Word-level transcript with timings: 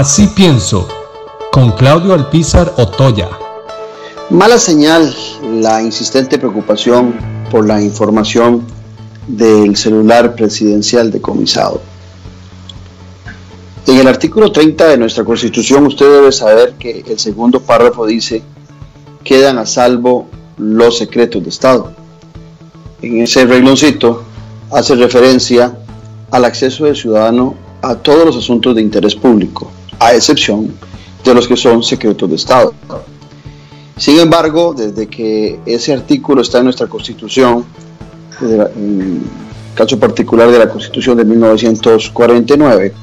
Así 0.00 0.28
pienso, 0.28 0.88
con 1.52 1.72
Claudio 1.72 2.14
Alpizar 2.14 2.72
Otoya. 2.78 3.28
Mala 4.30 4.56
señal 4.56 5.14
la 5.60 5.82
insistente 5.82 6.38
preocupación 6.38 7.16
por 7.50 7.66
la 7.66 7.82
información 7.82 8.64
del 9.26 9.76
celular 9.76 10.34
presidencial 10.34 11.10
decomisado. 11.10 11.82
En 13.86 13.98
el 13.98 14.08
artículo 14.08 14.50
30 14.50 14.88
de 14.88 14.96
nuestra 14.96 15.22
Constitución 15.22 15.86
usted 15.86 16.10
debe 16.10 16.32
saber 16.32 16.76
que 16.78 17.04
el 17.06 17.18
segundo 17.18 17.60
párrafo 17.60 18.06
dice, 18.06 18.42
quedan 19.22 19.58
a 19.58 19.66
salvo 19.66 20.28
los 20.56 20.96
secretos 20.96 21.42
de 21.42 21.50
Estado. 21.50 21.92
En 23.02 23.20
ese 23.20 23.44
regloncito 23.44 24.24
hace 24.70 24.94
referencia 24.94 25.76
al 26.30 26.46
acceso 26.46 26.86
del 26.86 26.96
ciudadano 26.96 27.54
a 27.82 27.96
todos 27.96 28.24
los 28.24 28.36
asuntos 28.38 28.74
de 28.74 28.80
interés 28.80 29.14
público, 29.14 29.70
a 30.00 30.14
excepción 30.14 30.74
de 31.24 31.34
los 31.34 31.46
que 31.46 31.56
son 31.56 31.82
secretos 31.82 32.28
de 32.28 32.36
Estado. 32.36 32.74
Sin 33.96 34.18
embargo, 34.18 34.74
desde 34.76 35.06
que 35.06 35.60
ese 35.66 35.92
artículo 35.92 36.42
está 36.42 36.58
en 36.58 36.64
nuestra 36.64 36.88
Constitución, 36.88 37.64
en 38.40 38.60
el 39.00 39.20
caso 39.74 39.98
particular 40.00 40.50
de 40.50 40.58
la 40.58 40.68
Constitución 40.68 41.18
de 41.18 41.24
1949, 41.24 42.94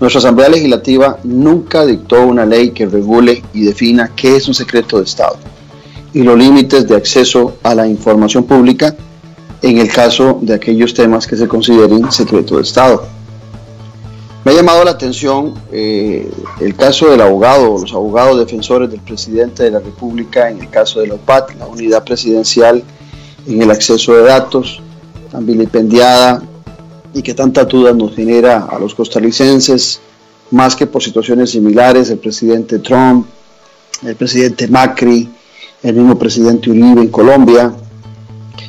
nuestra 0.00 0.18
Asamblea 0.18 0.48
Legislativa 0.48 1.18
nunca 1.22 1.86
dictó 1.86 2.26
una 2.26 2.44
ley 2.44 2.72
que 2.72 2.84
regule 2.86 3.42
y 3.54 3.62
defina 3.62 4.10
qué 4.14 4.36
es 4.36 4.48
un 4.48 4.54
secreto 4.54 4.98
de 4.98 5.04
Estado 5.04 5.38
y 6.14 6.22
los 6.22 6.38
límites 6.38 6.86
de 6.86 6.96
acceso 6.96 7.56
a 7.62 7.74
la 7.74 7.86
información 7.86 8.44
pública 8.44 8.94
en 9.62 9.78
el 9.78 9.90
caso 9.90 10.38
de 10.40 10.54
aquellos 10.54 10.94
temas 10.94 11.26
que 11.26 11.36
se 11.36 11.48
consideren 11.48 12.10
secreto 12.10 12.56
de 12.56 12.62
Estado. 12.62 13.06
Me 14.44 14.52
ha 14.52 14.54
llamado 14.56 14.84
la 14.84 14.90
atención 14.90 15.54
eh, 15.72 16.30
el 16.60 16.76
caso 16.76 17.08
del 17.08 17.22
abogado, 17.22 17.78
los 17.78 17.94
abogados 17.94 18.38
defensores 18.38 18.90
del 18.90 19.00
presidente 19.00 19.62
de 19.62 19.70
la 19.70 19.78
República 19.78 20.50
en 20.50 20.60
el 20.60 20.68
caso 20.68 21.00
de 21.00 21.06
la 21.06 21.14
OPAT, 21.14 21.54
la 21.58 21.66
unidad 21.66 22.04
presidencial 22.04 22.84
en 23.46 23.62
el 23.62 23.70
acceso 23.70 24.14
de 24.14 24.22
datos, 24.24 24.82
tan 25.30 25.46
vilipendiada 25.46 26.42
y 27.14 27.22
que 27.22 27.32
tanta 27.32 27.64
duda 27.64 27.94
nos 27.94 28.14
genera 28.14 28.66
a 28.70 28.78
los 28.78 28.94
costarricenses, 28.94 30.00
más 30.50 30.76
que 30.76 30.86
por 30.86 31.02
situaciones 31.02 31.50
similares, 31.50 32.10
el 32.10 32.18
presidente 32.18 32.80
Trump, 32.80 33.26
el 34.04 34.14
presidente 34.14 34.68
Macri, 34.68 35.26
el 35.82 35.94
mismo 35.94 36.18
presidente 36.18 36.68
Uribe 36.68 37.00
en 37.00 37.08
Colombia, 37.08 37.72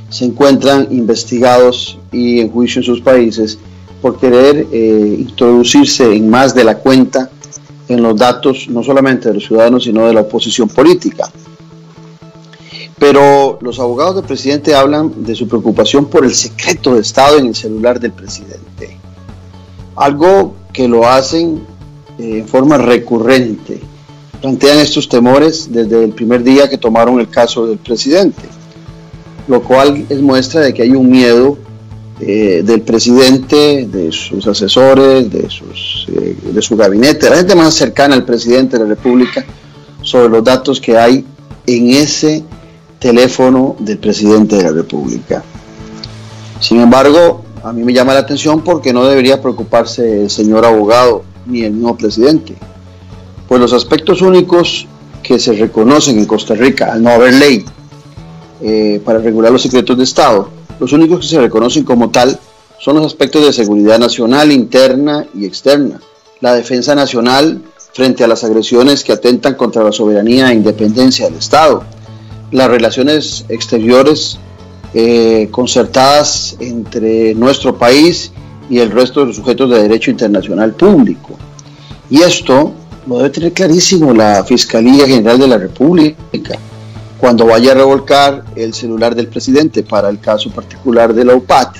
se 0.09 0.23
encuentran 0.23 0.87
investigados 0.91 1.99
y 2.13 2.39
en 2.39 2.49
juicio 2.49 2.79
en 2.79 2.85
sus 2.85 3.01
países 3.01 3.59
por 4.05 4.19
querer 4.19 4.67
eh, 4.71 5.15
introducirse 5.17 6.15
en 6.15 6.29
más 6.29 6.53
de 6.53 6.63
la 6.63 6.77
cuenta 6.77 7.27
en 7.87 8.03
los 8.03 8.15
datos 8.15 8.67
no 8.69 8.83
solamente 8.83 9.29
de 9.29 9.33
los 9.33 9.47
ciudadanos, 9.47 9.85
sino 9.85 10.05
de 10.05 10.13
la 10.13 10.21
oposición 10.21 10.69
política. 10.69 11.27
Pero 12.99 13.57
los 13.61 13.79
abogados 13.79 14.17
del 14.17 14.25
presidente 14.25 14.75
hablan 14.75 15.25
de 15.25 15.33
su 15.33 15.47
preocupación 15.47 16.05
por 16.05 16.23
el 16.23 16.35
secreto 16.35 16.93
de 16.93 17.01
Estado 17.01 17.39
en 17.39 17.47
el 17.47 17.55
celular 17.55 17.99
del 17.99 18.11
presidente. 18.11 18.99
Algo 19.95 20.53
que 20.71 20.87
lo 20.87 21.07
hacen 21.07 21.65
eh, 22.19 22.41
en 22.41 22.47
forma 22.47 22.77
recurrente. 22.77 23.81
Plantean 24.39 24.77
estos 24.77 25.09
temores 25.09 25.67
desde 25.71 26.03
el 26.03 26.11
primer 26.11 26.43
día 26.43 26.69
que 26.69 26.77
tomaron 26.77 27.19
el 27.19 27.29
caso 27.29 27.65
del 27.65 27.79
presidente, 27.79 28.43
lo 29.47 29.63
cual 29.63 30.05
es 30.07 30.21
muestra 30.21 30.61
de 30.61 30.75
que 30.75 30.83
hay 30.83 30.91
un 30.91 31.09
miedo 31.09 31.57
eh, 32.21 32.61
del 32.63 32.81
presidente, 32.81 33.87
de 33.91 34.09
sus 34.09 34.47
asesores, 34.47 35.29
de, 35.29 35.49
sus, 35.49 36.07
eh, 36.13 36.37
de 36.49 36.61
su 36.61 36.77
gabinete, 36.77 37.29
la 37.29 37.35
gente 37.35 37.55
más 37.55 37.73
cercana 37.73 38.15
al 38.15 38.23
presidente 38.23 38.77
de 38.77 38.83
la 38.83 38.89
República, 38.89 39.45
sobre 40.01 40.29
los 40.29 40.41
datos 40.41 40.79
que 40.79 40.97
hay 40.97 41.25
en 41.67 41.89
ese 41.89 42.41
teléfono 42.99 43.75
del 43.79 43.97
presidente 43.97 44.55
de 44.55 44.63
la 44.63 44.71
República. 44.71 45.43
Sin 46.61 46.79
embargo, 46.79 47.43
a 47.61 47.73
mí 47.73 47.83
me 47.83 47.91
llama 47.91 48.13
la 48.13 48.19
atención 48.19 48.63
porque 48.63 48.93
no 48.93 49.05
debería 49.05 49.41
preocuparse 49.41 50.21
el 50.21 50.29
señor 50.29 50.65
abogado 50.65 51.23
ni 51.45 51.63
el 51.63 51.73
mismo 51.73 51.97
presidente, 51.97 52.55
pues 53.45 53.59
los 53.59 53.73
aspectos 53.73 54.21
únicos 54.21 54.87
que 55.21 55.37
se 55.37 55.51
reconocen 55.51 56.17
en 56.17 56.25
Costa 56.25 56.53
Rica 56.53 56.93
al 56.93 57.03
no 57.03 57.09
haber 57.09 57.33
ley 57.33 57.65
eh, 58.61 59.01
para 59.03 59.19
regular 59.19 59.51
los 59.51 59.63
secretos 59.63 59.97
de 59.97 60.05
Estado 60.05 60.49
los 60.79 60.93
únicos 60.93 61.21
que 61.21 61.27
se 61.27 61.39
reconocen 61.39 61.83
como 61.83 62.09
tal 62.09 62.39
son 62.79 62.95
los 62.97 63.05
aspectos 63.05 63.45
de 63.45 63.53
seguridad 63.53 63.99
nacional, 63.99 64.51
interna 64.51 65.25
y 65.33 65.45
externa, 65.45 65.99
la 66.41 66.53
defensa 66.53 66.93
nacional 66.95 67.61
frente 67.93 68.23
a 68.23 68.27
las 68.27 68.43
agresiones 68.43 69.03
que 69.03 69.13
atentan 69.13 69.55
contra 69.55 69.83
la 69.83 69.91
soberanía 69.91 70.51
e 70.51 70.55
independencia 70.55 71.25
del 71.25 71.35
Estado, 71.35 71.83
las 72.51 72.69
relaciones 72.69 73.45
exteriores 73.49 74.37
eh, 74.93 75.47
concertadas 75.51 76.57
entre 76.59 77.33
nuestro 77.35 77.77
país 77.77 78.31
y 78.69 78.79
el 78.79 78.91
resto 78.91 79.21
de 79.21 79.27
los 79.27 79.35
sujetos 79.37 79.69
de 79.69 79.81
derecho 79.81 80.11
internacional 80.11 80.73
público. 80.73 81.37
Y 82.09 82.21
esto 82.21 82.73
lo 83.07 83.17
debe 83.17 83.29
tener 83.29 83.53
clarísimo 83.53 84.13
la 84.13 84.43
Fiscalía 84.43 85.07
General 85.07 85.39
de 85.39 85.47
la 85.47 85.57
República 85.57 86.59
cuando 87.19 87.45
vaya 87.45 87.71
a 87.71 87.75
revolcar 87.75 88.43
el 88.55 88.73
celular 88.73 89.15
del 89.15 89.27
presidente 89.27 89.83
para 89.83 90.09
el 90.09 90.19
caso 90.19 90.49
particular 90.51 91.13
de 91.13 91.25
la 91.25 91.35
UPAT, 91.35 91.77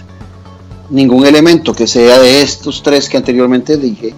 ningún 0.90 1.26
elemento 1.26 1.74
que 1.74 1.88
sea 1.88 2.20
de 2.20 2.42
estos 2.42 2.82
tres 2.82 3.10
que 3.10 3.18
anteriormente 3.18 3.78
dije 3.78 4.14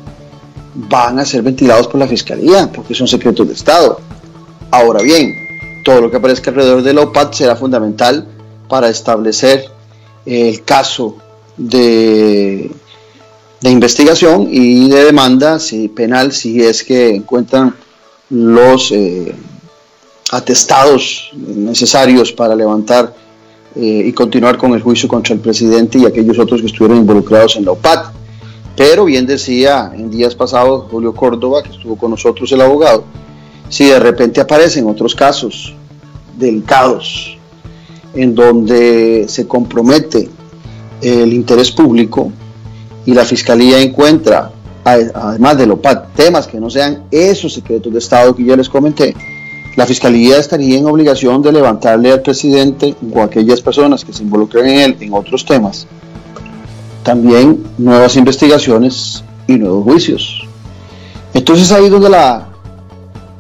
van 0.78 1.18
a 1.18 1.26
ser 1.26 1.42
ventilados 1.42 1.88
por 1.88 2.00
la 2.00 2.08
Fiscalía, 2.08 2.72
porque 2.72 2.94
son 2.94 3.08
secretos 3.08 3.48
de 3.48 3.54
Estado. 3.54 4.00
Ahora 4.70 5.02
bien, 5.02 5.34
todo 5.84 6.02
lo 6.02 6.12
que 6.12 6.18
aparezca 6.18 6.52
alrededor 6.52 6.84
de 6.84 6.94
la 6.94 7.02
UPAT 7.02 7.34
será 7.34 7.56
fundamental 7.56 8.28
para 8.70 8.90
establecer 8.90 9.66
el 10.26 10.64
caso 10.64 11.16
de, 11.58 12.70
de 13.62 13.70
investigación 13.70 14.48
y 14.52 14.90
de 14.90 15.06
demanda 15.06 15.60
si, 15.60 15.88
penal 15.88 16.32
si 16.32 16.62
es 16.62 16.84
que 16.84 17.16
encuentran 17.16 17.76
los... 18.30 18.92
Eh, 18.92 19.34
atestados 20.32 21.30
necesarios 21.34 22.32
para 22.32 22.56
levantar 22.56 23.14
eh, 23.76 24.04
y 24.08 24.14
continuar 24.14 24.58
con 24.58 24.74
el 24.74 24.82
juicio 24.82 25.08
contra 25.08 25.34
el 25.34 25.40
presidente 25.40 26.00
y 26.00 26.06
aquellos 26.06 26.40
otros 26.40 26.62
que 26.62 26.68
estuvieron 26.68 26.98
involucrados 26.98 27.56
en 27.56 27.66
la 27.66 27.72
OPAT. 27.72 28.14
Pero 28.76 29.06
bien 29.06 29.26
decía 29.26 29.92
en 29.96 30.10
días 30.10 30.36
pasados 30.36 30.86
Julio 30.92 31.14
Córdoba, 31.14 31.64
que 31.64 31.70
estuvo 31.70 31.96
con 31.96 32.12
nosotros 32.12 32.52
el 32.52 32.62
abogado, 32.62 33.06
si 33.70 33.86
de 33.86 34.00
repente 34.00 34.40
aparecen 34.42 34.88
otros 34.88 35.16
casos 35.16 35.74
delicados 36.38 37.38
en 38.14 38.36
donde 38.36 39.26
se 39.28 39.48
compromete 39.48 40.30
el 41.02 41.34
interés 41.34 41.72
público 41.72 42.32
y 43.06 43.14
la 43.14 43.26
fiscalía 43.26 43.80
encuentra, 43.80 44.52
además 44.84 45.58
de 45.58 45.70
OPAT, 45.70 46.16
temas 46.16 46.48
que 46.48 46.60
no 46.60 46.70
sean 46.70 47.04
esos 47.12 47.54
secretos 47.54 47.92
de 47.92 48.00
Estado 48.00 48.36
que 48.36 48.44
ya 48.44 48.56
les 48.56 48.70
comenté, 48.70 49.16
la 49.78 49.86
Fiscalía 49.86 50.38
estaría 50.38 50.78
en 50.78 50.86
obligación 50.86 51.42
de 51.42 51.54
levantarle 51.54 52.12
al 52.12 52.22
presidente 52.22 52.96
o 53.14 53.22
a 53.22 53.26
aquellas 53.26 53.62
personas 53.62 54.04
que 54.04 54.12
se 54.12 54.24
involucren 54.24 54.68
en 54.68 54.80
él 54.80 54.98
en 55.00 55.14
otros 55.14 55.46
temas 55.46 55.88
también 57.08 57.64
nuevas 57.78 58.18
investigaciones 58.18 59.24
y 59.48 59.54
nuevos 59.54 59.86
juicios. 59.86 60.46
Entonces 61.34 61.72
ahí 61.72 61.88
donde 61.88 62.10
la, 62.10 62.50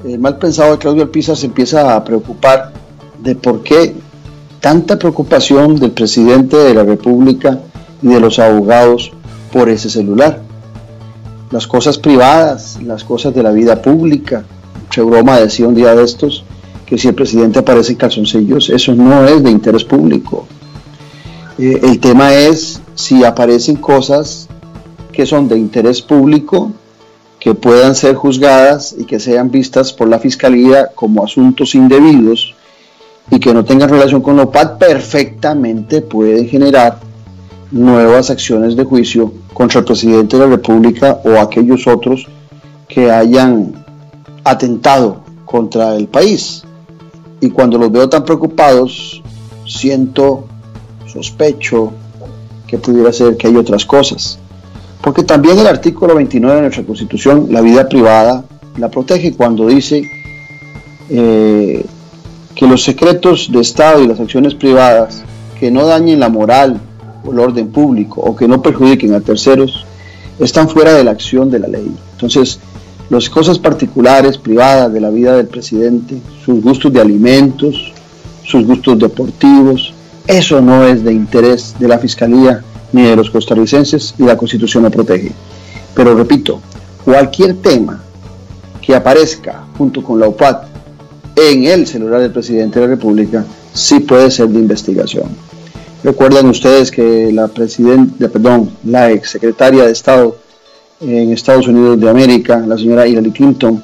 el 0.05 0.19
mal 0.19 0.37
pensado 0.37 0.71
de 0.71 0.77
Claudio 0.77 1.03
Alpizar 1.03 1.35
se 1.35 1.47
empieza 1.47 1.93
a 1.93 2.01
preocupar 2.01 2.71
de 3.21 3.35
por 3.35 3.63
qué 3.63 3.93
tanta 4.61 4.97
preocupación 4.97 5.75
del 5.75 5.91
presidente 5.91 6.55
de 6.55 6.75
la 6.75 6.83
República 6.83 7.59
y 8.01 8.07
de 8.07 8.21
los 8.21 8.39
abogados 8.39 9.11
por 9.51 9.67
ese 9.67 9.89
celular. 9.89 10.39
Las 11.51 11.67
cosas 11.67 11.97
privadas, 11.97 12.79
las 12.81 13.03
cosas 13.03 13.35
de 13.35 13.43
la 13.43 13.51
vida 13.51 13.81
pública, 13.81 14.45
broma 15.01 15.39
decía 15.39 15.67
un 15.67 15.75
día 15.75 15.95
de 15.95 16.03
estos 16.03 16.43
que 16.85 16.97
si 16.97 17.09
el 17.09 17.15
presidente 17.15 17.59
aparece 17.59 17.91
en 17.91 17.97
calzoncillos, 17.97 18.69
eso 18.69 18.95
no 18.95 19.25
es 19.27 19.43
de 19.43 19.51
interés 19.51 19.83
público. 19.83 20.47
Eh, 21.57 21.81
el 21.83 21.99
tema 21.99 22.33
es 22.33 22.81
si 22.95 23.23
aparecen 23.23 23.75
cosas 23.75 24.47
que 25.11 25.25
son 25.25 25.47
de 25.49 25.57
interés 25.57 26.01
público, 26.01 26.71
que 27.39 27.53
puedan 27.53 27.95
ser 27.95 28.15
juzgadas 28.15 28.95
y 28.97 29.05
que 29.05 29.19
sean 29.19 29.51
vistas 29.51 29.91
por 29.91 30.07
la 30.07 30.19
fiscalía 30.19 30.87
como 30.95 31.23
asuntos 31.23 31.75
indebidos 31.75 32.55
y 33.29 33.39
que 33.39 33.53
no 33.53 33.65
tengan 33.65 33.89
relación 33.89 34.21
con 34.21 34.37
la 34.37 34.43
OPAD, 34.43 34.77
perfectamente 34.77 36.01
pueden 36.01 36.47
generar 36.47 36.99
nuevas 37.71 38.29
acciones 38.29 38.75
de 38.75 38.85
juicio 38.85 39.33
contra 39.53 39.79
el 39.79 39.85
presidente 39.85 40.37
de 40.37 40.43
la 40.43 40.49
República 40.51 41.19
o 41.25 41.39
aquellos 41.39 41.85
otros 41.87 42.27
que 42.87 43.11
hayan 43.11 43.85
atentado 44.49 45.21
contra 45.45 45.95
el 45.95 46.07
país. 46.07 46.63
Y 47.39 47.49
cuando 47.49 47.77
los 47.77 47.91
veo 47.91 48.09
tan 48.09 48.25
preocupados, 48.25 49.21
siento, 49.65 50.45
sospecho 51.05 51.91
que 52.67 52.77
pudiera 52.77 53.13
ser 53.13 53.37
que 53.37 53.47
hay 53.47 53.55
otras 53.55 53.85
cosas. 53.85 54.39
Porque 55.01 55.23
también 55.23 55.57
el 55.59 55.67
artículo 55.67 56.15
29 56.15 56.55
de 56.55 56.61
nuestra 56.63 56.83
Constitución, 56.83 57.47
la 57.49 57.61
vida 57.61 57.87
privada, 57.87 58.43
la 58.77 58.89
protege 58.89 59.33
cuando 59.33 59.67
dice 59.67 60.03
eh, 61.09 61.85
que 62.55 62.67
los 62.67 62.83
secretos 62.83 63.51
de 63.51 63.61
Estado 63.61 64.03
y 64.03 64.07
las 64.07 64.19
acciones 64.19 64.55
privadas 64.55 65.23
que 65.59 65.71
no 65.71 65.85
dañen 65.85 66.19
la 66.19 66.29
moral 66.29 66.79
o 67.25 67.31
el 67.31 67.39
orden 67.39 67.69
público 67.69 68.21
o 68.21 68.35
que 68.35 68.47
no 68.47 68.61
perjudiquen 68.61 69.13
a 69.13 69.21
terceros 69.21 69.85
están 70.39 70.69
fuera 70.69 70.93
de 70.93 71.03
la 71.03 71.11
acción 71.11 71.49
de 71.49 71.59
la 71.59 71.67
ley. 71.67 71.91
Entonces, 72.13 72.59
las 73.09 73.29
cosas 73.29 73.57
particulares, 73.57 74.37
privadas 74.37 74.91
de 74.91 74.99
la 74.99 75.09
vida 75.09 75.35
del 75.35 75.47
presidente, 75.47 76.17
sus 76.43 76.61
gustos 76.61 76.91
de 76.91 77.01
alimentos, 77.01 77.93
sus 78.43 78.65
gustos 78.65 78.99
deportivos, 78.99 79.93
eso 80.25 80.61
no 80.61 80.85
es 80.85 81.03
de 81.03 81.13
interés 81.13 81.75
de 81.79 81.87
la 81.87 81.99
Fiscalía 81.99 82.63
ni 82.91 83.03
de 83.03 83.15
los 83.15 83.29
costarricenses 83.29 84.13
y 84.17 84.23
la 84.23 84.37
Constitución 84.37 84.83
lo 84.83 84.91
protege. 84.91 85.31
Pero 85.93 86.15
repito, 86.15 86.61
cualquier 87.03 87.55
tema 87.55 88.03
que 88.81 88.95
aparezca 88.95 89.65
junto 89.77 90.03
con 90.03 90.19
la 90.19 90.27
UPAD 90.27 90.63
en 91.35 91.65
el 91.65 91.87
celular 91.87 92.21
del 92.21 92.31
presidente 92.31 92.79
de 92.79 92.87
la 92.87 92.95
República 92.95 93.45
sí 93.73 93.99
puede 93.99 94.31
ser 94.31 94.49
de 94.49 94.59
investigación. 94.59 95.29
Recuerdan 96.03 96.47
ustedes 96.49 96.91
que 96.91 97.31
la 97.31 97.47
presidenta, 97.47 98.27
perdón, 98.29 98.71
la 98.83 99.11
ex 99.11 99.31
secretaria 99.31 99.85
de 99.85 99.91
Estado 99.91 100.37
en 100.99 101.31
Estados 101.31 101.67
Unidos 101.67 101.99
de 101.99 102.09
América, 102.09 102.63
la 102.65 102.77
señora 102.77 103.07
Hillary 103.07 103.31
Clinton, 103.31 103.83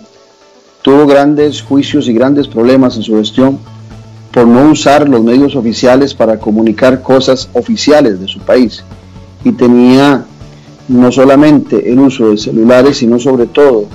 tuvo 0.81 1.05
grandes 1.05 1.61
juicios 1.61 2.07
y 2.07 2.13
grandes 2.13 2.47
problemas 2.47 2.95
en 2.97 3.03
su 3.03 3.15
gestión 3.15 3.59
por 4.31 4.47
no 4.47 4.71
usar 4.71 5.07
los 5.07 5.23
medios 5.23 5.55
oficiales 5.55 6.13
para 6.13 6.39
comunicar 6.39 7.01
cosas 7.01 7.49
oficiales 7.53 8.19
de 8.19 8.27
su 8.27 8.39
país. 8.39 8.83
Y 9.43 9.51
tenía 9.51 10.25
no 10.87 11.11
solamente 11.11 11.91
el 11.91 11.99
uso 11.99 12.31
de 12.31 12.37
celulares, 12.37 12.97
sino 12.97 13.19
sobre 13.19 13.45
todo 13.45 13.85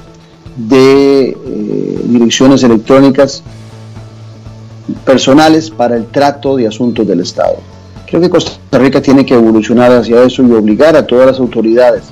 de 0.57 1.31
eh, 1.31 2.01
direcciones 2.05 2.63
electrónicas 2.63 3.43
personales 5.05 5.71
para 5.71 5.97
el 5.97 6.07
trato 6.07 6.57
de 6.57 6.69
asuntos 6.69 7.07
del 7.07 7.21
Estado. 7.21 7.57
Creo 8.07 8.21
que 8.21 8.31
Costa 8.31 8.79
Rica 8.79 9.03
tiene 9.03 9.27
que 9.27 9.35
evolucionar 9.35 9.93
hacia 9.93 10.23
eso 10.23 10.43
y 10.43 10.53
obligar 10.53 10.97
a 10.97 11.07
todas 11.07 11.27
las 11.27 11.41
autoridades 11.41 12.05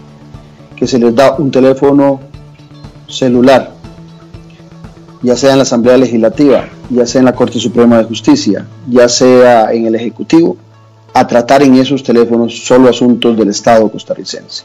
que 0.76 0.86
se 0.86 0.98
les 0.98 1.14
da 1.14 1.36
un 1.38 1.50
teléfono 1.50 2.20
celular, 3.08 3.72
ya 5.22 5.36
sea 5.36 5.52
en 5.52 5.58
la 5.58 5.62
Asamblea 5.62 5.96
Legislativa, 5.96 6.68
ya 6.90 7.06
sea 7.06 7.20
en 7.20 7.24
la 7.24 7.34
Corte 7.34 7.58
Suprema 7.58 7.98
de 7.98 8.04
Justicia, 8.04 8.66
ya 8.88 9.08
sea 9.08 9.72
en 9.72 9.86
el 9.86 9.94
Ejecutivo, 9.94 10.56
a 11.14 11.26
tratar 11.26 11.62
en 11.62 11.74
esos 11.76 12.02
teléfonos 12.02 12.66
solo 12.66 12.90
asuntos 12.90 13.36
del 13.36 13.48
Estado 13.48 13.90
costarricense. 13.90 14.64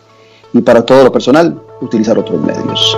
Y 0.54 0.62
para 0.62 0.86
todo 0.86 1.06
lo 1.06 1.12
personal, 1.12 1.58
utilizar 1.80 2.19
otros 2.19 2.42
medios. 2.42 2.98